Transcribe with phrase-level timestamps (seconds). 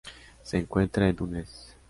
[0.41, 1.77] Se encuentra en Túnez.